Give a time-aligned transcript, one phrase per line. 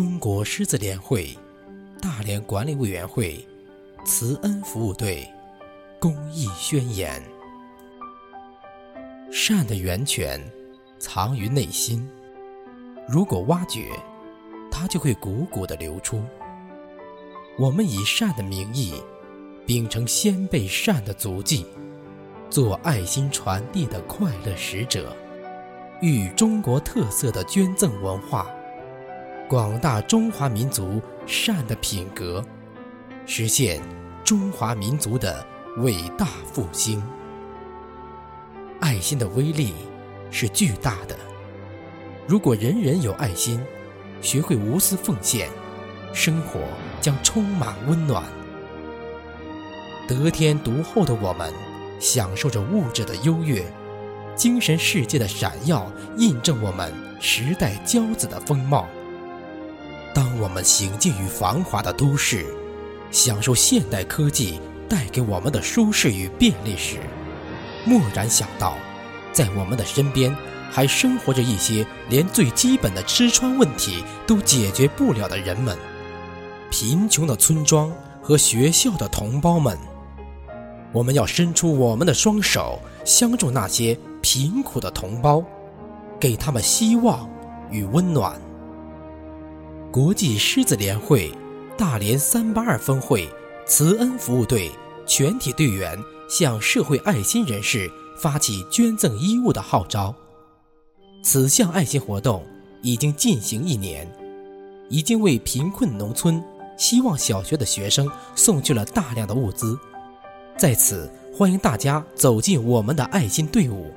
[0.00, 1.36] 中国狮子联会
[2.00, 3.46] 大连管理委员会
[4.02, 5.28] 慈恩服务队
[5.98, 7.22] 公益宣言：
[9.30, 10.40] 善的源泉
[10.98, 12.08] 藏于内心，
[13.06, 13.90] 如果挖掘，
[14.70, 16.24] 它就会汩汩地流出。
[17.58, 18.94] 我们以善的名义，
[19.66, 21.66] 秉承先辈善的足迹，
[22.48, 25.14] 做爱心传递的快乐使者，
[26.00, 28.50] 与中国特色的捐赠文化。
[29.50, 32.40] 广大中华民族善的品格，
[33.26, 33.82] 实现
[34.22, 35.44] 中华民族的
[35.78, 37.02] 伟大复兴。
[38.78, 39.74] 爱心的威力
[40.30, 41.16] 是巨大的。
[42.28, 43.60] 如果人人有爱心，
[44.22, 45.50] 学会无私奉献，
[46.12, 46.60] 生活
[47.00, 48.22] 将充满温暖。
[50.06, 51.52] 得天独厚的我们，
[51.98, 53.64] 享受着物质的优越，
[54.36, 58.88] 精神世界的闪耀，印证我们时代骄子的风貌。
[60.40, 62.46] 我们行进于繁华的都市，
[63.10, 66.96] 享受现代科技带给我们的舒适与便利时，
[67.86, 68.74] 蓦然想到，
[69.32, 70.34] 在我们的身边
[70.70, 75.76] 还生活着一些连最基本的吃穿问题都解决不了的人们——
[76.70, 77.92] 贫穷的村庄
[78.22, 79.76] 和学校的同胞们。
[80.92, 85.44] 我们要伸出我们的双手，相助那些贫苦的同胞，
[86.18, 87.28] 给他们希望
[87.70, 88.40] 与温暖。
[89.92, 91.32] 国际狮子联会
[91.76, 93.28] 大连三八二分会
[93.66, 94.70] 慈恩服务队
[95.04, 100.14] 全体队员向社会爱心人士发起捐赠衣物的号召。
[101.24, 102.46] 此项爱心活动
[102.82, 104.06] 已经进行一年，
[104.88, 106.40] 已经为贫困农村
[106.76, 109.76] 希望小学的学生送去了大量的物资。
[110.56, 113.92] 在此，欢迎大家走进我们的爱心队伍，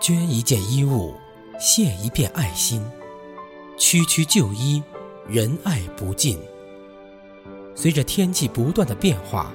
[0.00, 1.12] 捐一件衣物，
[1.60, 2.82] 献一片爱心。
[3.84, 4.80] 区区旧衣，
[5.26, 6.38] 仁爱不尽。
[7.74, 9.52] 随着天气不断的变化，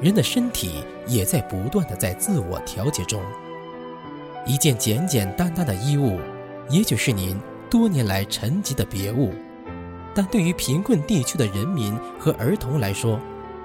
[0.00, 3.20] 人的身体也在不断的在自我调节中。
[4.46, 6.18] 一件简简单单的衣物，
[6.70, 9.34] 也许是您多年来沉积的别物，
[10.14, 13.20] 但对于贫困地区的人民和儿童来说，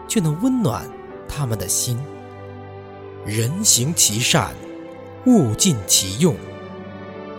[0.06, 0.86] 却能温暖
[1.30, 1.98] 他们的心。
[3.26, 4.54] 人行其善，
[5.28, 6.36] 物尽其用。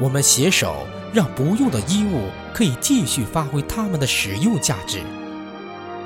[0.01, 0.87] 我们携手。
[1.15, 5.01] 让不用的衣物可以继续发挥它们的使用价值，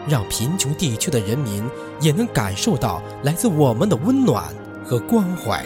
[0.06, 1.64] 让贫穷地区的人民
[1.98, 4.44] 也能感受到来自我们的温暖
[4.84, 5.64] 和关怀。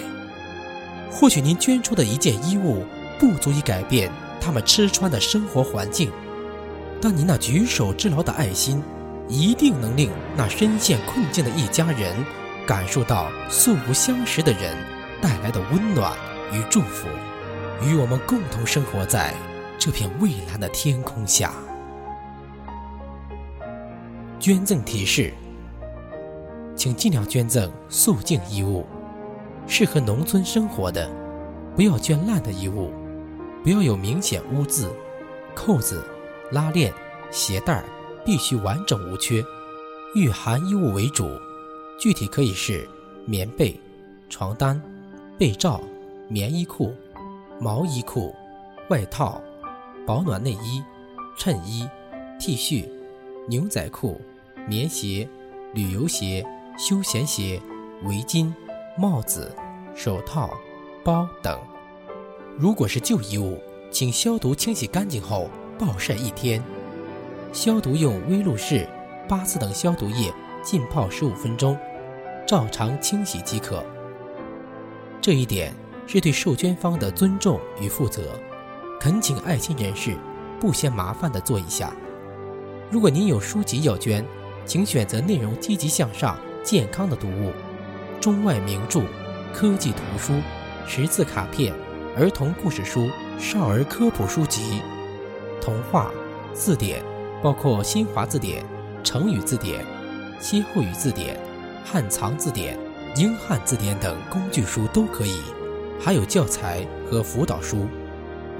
[1.10, 2.84] 或许您捐出的一件衣物
[3.18, 4.10] 不足以改变
[4.40, 6.08] 他们吃穿的生活环境，
[7.00, 8.80] 但您那举手之劳的爱心，
[9.28, 12.24] 一定能令那深陷困境的一家人
[12.64, 14.76] 感受到素不相识的人
[15.20, 16.12] 带来的温暖
[16.52, 17.08] 与祝福。
[17.84, 19.34] 与我们共同生活在
[19.78, 21.52] 这片蔚蓝的天空下。
[24.38, 25.32] 捐赠提示：
[26.76, 28.86] 请尽量捐赠素净衣物，
[29.66, 31.10] 适合农村生活的，
[31.76, 32.92] 不要捐烂的衣物，
[33.62, 34.88] 不要有明显污渍，
[35.54, 36.04] 扣子、
[36.50, 36.92] 拉链、
[37.30, 37.84] 鞋带
[38.24, 39.42] 必须完整无缺，
[40.14, 41.28] 御寒衣物为主，
[41.98, 42.88] 具体可以是
[43.26, 43.78] 棉被、
[44.28, 44.80] 床单、
[45.38, 45.80] 被罩、
[46.28, 46.94] 棉衣裤。
[47.62, 48.34] 毛衣裤、
[48.90, 49.40] 外套、
[50.04, 50.82] 保暖内衣、
[51.38, 51.88] 衬衣、
[52.36, 52.88] T 恤、
[53.46, 54.20] 牛仔裤、
[54.66, 55.28] 棉鞋、
[55.72, 56.44] 旅游鞋、
[56.76, 57.62] 休闲鞋、
[58.02, 58.52] 围巾、
[58.98, 59.54] 帽子、
[59.94, 60.50] 手套、
[61.04, 61.56] 包等。
[62.58, 63.56] 如果是旧衣物，
[63.92, 65.48] 请消毒清洗干净后
[65.78, 66.60] 暴晒一天，
[67.52, 68.84] 消毒用威露士、
[69.28, 70.34] 八四等消毒液
[70.64, 71.78] 浸泡十五分钟，
[72.44, 73.84] 照常清洗即可。
[75.20, 75.72] 这一点。
[76.06, 78.38] 是对受捐方的尊重与负责，
[79.00, 80.16] 恳请爱心人士
[80.60, 81.92] 不嫌麻烦的做一下。
[82.90, 84.24] 如果您有书籍要捐，
[84.66, 87.52] 请选择内容积极向上、健康的读物，
[88.20, 89.02] 中外名著、
[89.54, 90.34] 科技图书、
[90.86, 91.74] 识字卡片、
[92.16, 93.08] 儿童故事书、
[93.38, 94.82] 少儿科普书籍、
[95.60, 96.10] 童话、
[96.52, 97.02] 字典，
[97.42, 98.64] 包括新华字典、
[99.02, 99.84] 成语字典、
[100.38, 101.38] 歇后语字典、
[101.84, 102.78] 汉藏字典、
[103.16, 105.40] 英汉字典等工具书都可以。
[106.04, 107.86] 还有教材和辅导书、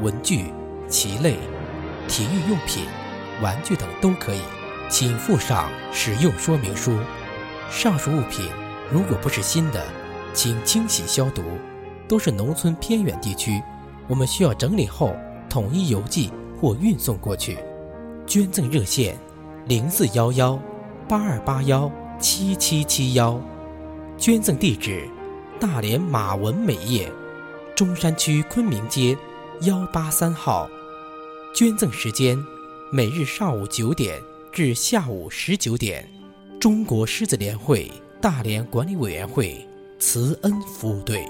[0.01, 0.53] 文具、
[0.89, 1.35] 棋类、
[2.07, 2.85] 体育用品、
[3.43, 4.41] 玩具等都可以，
[4.89, 6.97] 请附上使用说明书。
[7.69, 8.49] 上述物品
[8.93, 9.85] 如果不是新的，
[10.33, 11.43] 请清洗消毒。
[12.09, 13.63] 都是农村偏远地区，
[14.07, 15.17] 我们需要整理后
[15.49, 16.31] 统一邮寄
[16.61, 17.57] 或运送过去。
[18.27, 19.17] 捐赠热线：
[19.67, 20.61] 零四幺幺
[21.09, 21.91] 八二八幺
[22.21, 23.41] 七七七幺。
[24.19, 25.09] 捐赠地址：
[25.59, 27.11] 大连马文美业。
[27.75, 29.17] 中山区昆明街
[29.63, 30.69] 幺八三号，
[31.55, 32.39] 捐赠时间
[32.91, 34.21] 每日上午九点
[34.53, 36.07] 至下午十九点，
[36.61, 37.91] 中国狮子联会
[38.21, 39.67] 大连管理委员会
[39.99, 41.25] 慈恩服务队。